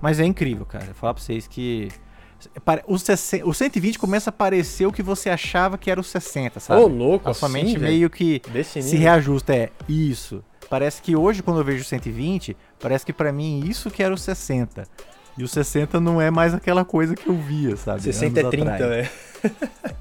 [0.00, 0.86] Mas é incrível, cara.
[0.86, 1.88] Vou falar pra vocês que.
[2.86, 6.60] O, 60, o 120 começa a parecer o que você achava que era o 60,
[6.60, 6.80] sabe?
[6.80, 9.54] Ô, louco, a sua assim, mente meio que se reajusta.
[9.54, 10.42] É isso.
[10.70, 14.18] Parece que hoje, quando eu vejo 120, parece que para mim isso que era o
[14.18, 14.84] 60.
[15.36, 18.02] E o 60 não é mais aquela coisa que eu via, sabe?
[18.02, 19.10] 60 é 30, é.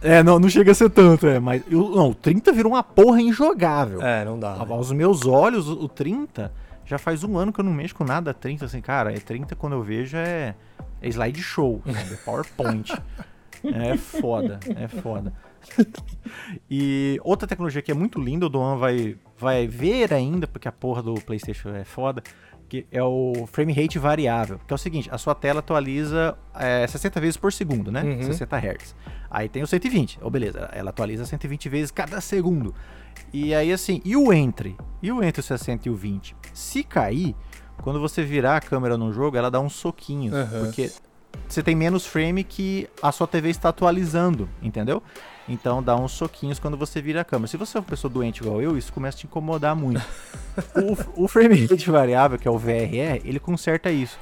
[0.19, 1.39] é, não, não chega a ser tanto, é.
[1.39, 4.01] Mas eu, não, o 30 virou uma porra injogável.
[4.01, 4.55] É, não dá.
[4.55, 4.65] Né?
[4.67, 6.51] Aos meus olhos, o 30
[6.87, 9.13] já faz um ano que eu não mexo com nada 30, assim, cara.
[9.13, 10.55] É 30 quando eu vejo é,
[11.01, 12.13] é slide show, sabe?
[12.13, 12.91] É PowerPoint.
[13.63, 15.33] é foda, é foda.
[16.71, 20.71] e outra tecnologia que é muito linda, o Doan vai, vai ver ainda, porque a
[20.71, 22.23] porra do PlayStation é foda,
[22.69, 26.87] que é o frame rate variável, que é o seguinte, a sua tela atualiza é,
[26.87, 28.03] 60 vezes por segundo, né?
[28.03, 28.23] Uhum.
[28.23, 28.95] 60 Hz.
[29.29, 32.73] Aí tem o 120, oh, beleza, ela atualiza 120 vezes cada segundo.
[33.33, 34.75] E aí assim, e o entre?
[35.01, 36.35] E o entre o 60 e o 20?
[36.53, 37.35] Se cair,
[37.81, 40.65] quando você virar a câmera no jogo, ela dá uns soquinhos, uhum.
[40.65, 40.91] porque
[41.47, 45.01] você tem menos frame que a sua TV está atualizando, entendeu?
[45.47, 47.47] Então dá uns soquinhos quando você vira a câmera.
[47.47, 50.01] Se você é uma pessoa doente igual eu, isso começa a te incomodar muito.
[51.15, 54.19] o, o frame rate variável, que é o VRR, ele conserta isso.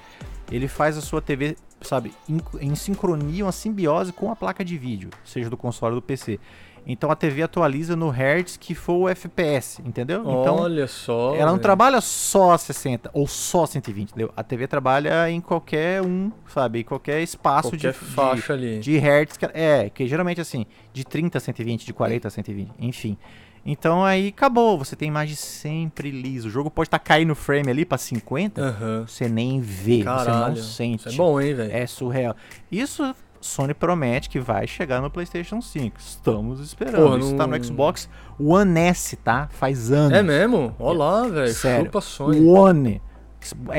[0.51, 4.77] Ele faz a sua TV, sabe, em, em sincronia, uma simbiose com a placa de
[4.77, 6.39] vídeo, seja do console ou do PC.
[6.85, 10.21] Então a TV atualiza no Hertz que for o FPS, entendeu?
[10.21, 11.35] Então, Olha só.
[11.35, 14.31] Ela não trabalha só 60 ou só 120, entendeu?
[14.37, 16.81] A TV trabalha em qualquer um, sabe?
[16.81, 18.79] Em qualquer espaço qualquer de, faixa de, ali.
[18.79, 19.37] de Hertz.
[19.53, 23.17] É, que geralmente assim, de 30 a 120, de 40 a 120, enfim.
[23.65, 26.47] Então aí acabou, você tem imagem sempre liso.
[26.47, 29.07] O jogo pode estar tá caindo frame ali para 50, uhum.
[29.07, 31.07] você nem vê, Caralho, você não sente.
[31.07, 31.71] Isso é bom, hein, velho?
[31.71, 32.35] É surreal.
[32.71, 35.97] Isso Sony promete que vai chegar no PlayStation 5.
[35.99, 37.03] Estamos esperando.
[37.03, 39.47] Porra, Isso tá no Xbox One S, tá?
[39.51, 40.17] Faz anos.
[40.17, 40.75] É mesmo?
[40.79, 41.53] Olha lá, velho.
[41.53, 42.45] Chupa Sony.
[42.45, 43.01] One.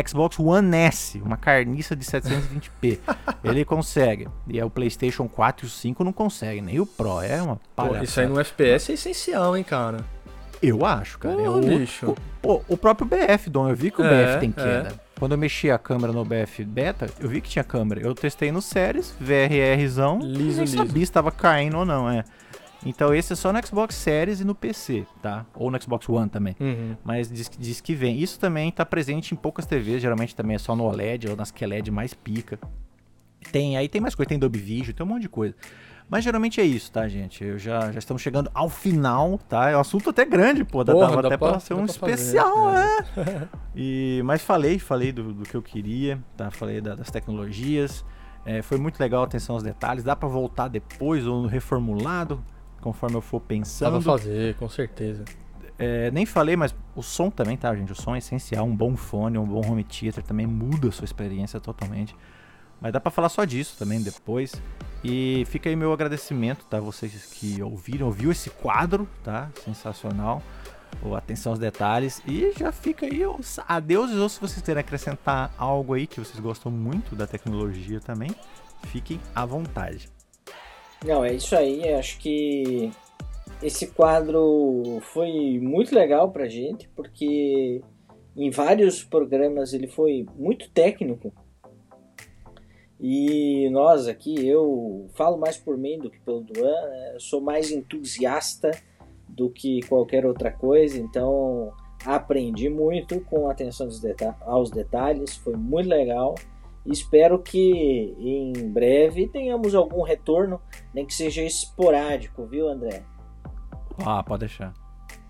[0.06, 3.00] Xbox One S, uma carniça de 720p.
[3.42, 4.28] ele consegue.
[4.46, 7.20] E é o PlayStation 4 e o 5 não consegue, nem o Pro.
[7.20, 8.04] É uma palhaçada.
[8.04, 10.04] Isso aí no FPS é essencial, hein, cara?
[10.62, 11.34] Eu acho, cara.
[11.34, 12.14] Pô, é o, bicho.
[12.42, 13.68] O, o, próprio BF, Dom.
[13.68, 14.88] Eu vi que o é, BF tem queda.
[14.88, 15.05] É.
[15.18, 18.00] Quando eu mexi a câmera no BF Beta, eu vi que tinha câmera.
[18.02, 22.22] Eu testei no Series, VRRzão, liso, nem sabia se estava caindo ou não, é.
[22.84, 25.46] Então esse é só no Xbox Series e no PC, tá?
[25.54, 26.54] Ou no Xbox One também.
[26.60, 26.96] Uhum.
[27.02, 28.18] Mas diz, diz que vem.
[28.18, 31.50] Isso também está presente em poucas TVs, geralmente também é só no OLED ou nas
[31.50, 32.58] QLED mais pica.
[33.50, 35.54] Tem, aí tem mais coisa, tem Dolby Vision, tem um monte de coisa.
[36.08, 37.42] Mas geralmente é isso, tá, gente?
[37.42, 39.70] Eu já, já estamos chegando ao final, tá?
[39.70, 40.84] É um assunto até grande, pô.
[40.84, 43.48] Dá, Porra, dá até pra, pra ser um especial, fazer, é.
[43.74, 46.50] e, mas falei, falei do, do, que eu queria, tá?
[46.50, 48.04] Falei da, das tecnologias.
[48.44, 50.04] É, foi muito legal a atenção aos detalhes.
[50.04, 52.40] Dá para voltar depois ou reformulado,
[52.80, 53.94] conforme eu for pensando.
[53.94, 55.24] Dá pra fazer, com certeza.
[55.76, 57.90] É, nem falei, mas o som também, tá, gente?
[57.90, 58.64] O som é essencial.
[58.64, 62.14] Um bom fone, um bom home theater também muda a sua experiência totalmente.
[62.80, 64.52] Mas dá para falar só disso também depois.
[65.02, 66.80] E fica aí meu agradecimento, tá?
[66.80, 69.50] Vocês que ouviram, ouviu esse quadro, tá?
[69.64, 70.42] Sensacional.
[71.02, 72.22] Ou atenção aos detalhes.
[72.26, 74.16] E já fica aí os adeuses.
[74.16, 78.30] Ou se vocês querem acrescentar algo aí que vocês gostam muito da tecnologia também,
[78.86, 80.08] fiquem à vontade.
[81.04, 81.92] Não, é isso aí.
[81.92, 82.90] Acho que
[83.62, 87.80] esse quadro foi muito legal pra gente, porque
[88.36, 91.32] em vários programas ele foi muito técnico
[92.98, 97.16] e nós aqui, eu falo mais por mim do que pelo Duan, né?
[97.18, 98.70] sou mais entusiasta
[99.28, 101.72] do que qualquer outra coisa, então
[102.04, 103.88] aprendi muito com atenção
[104.42, 106.34] aos detalhes, foi muito legal.
[106.86, 110.60] Espero que em breve tenhamos algum retorno,
[110.94, 113.02] nem que seja esporádico, viu, André?
[113.98, 114.72] Ah, pode deixar.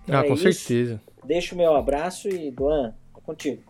[0.07, 0.53] Ah, é com isso.
[0.53, 1.01] certeza.
[1.25, 3.63] Deixa o meu abraço e, Duan, é contigo.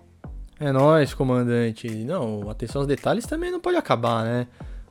[0.60, 1.88] É nóis, comandante.
[1.88, 4.48] Não, atenção aos detalhes também não pode acabar, né?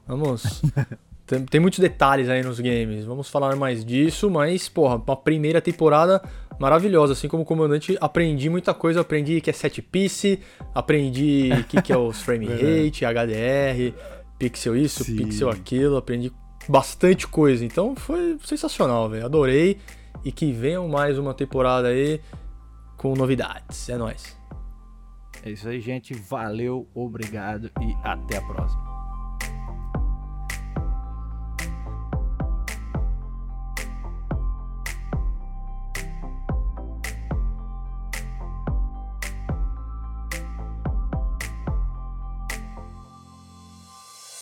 [0.07, 0.63] Vamos.
[1.27, 3.05] tem, tem, muitos detalhes aí nos games.
[3.05, 6.23] Vamos falar mais disso, mas, porra, uma primeira temporada
[6.59, 7.15] maravilhosa.
[7.15, 9.01] Assim como comandante, aprendi muita coisa.
[9.01, 10.41] Aprendi que é set piece,
[10.73, 13.93] aprendi o que, que é os frame rate, HDR,
[14.39, 15.17] pixel isso, Sim.
[15.17, 15.97] pixel aquilo.
[15.97, 16.33] Aprendi
[16.69, 17.65] bastante coisa.
[17.65, 19.25] Então foi sensacional, velho.
[19.25, 19.79] Adorei.
[20.25, 22.21] E que venham mais uma temporada aí
[22.97, 23.89] com novidades.
[23.89, 24.37] É nóis.
[25.47, 26.13] É isso aí, gente.
[26.13, 28.96] Valeu, obrigado e até a próxima.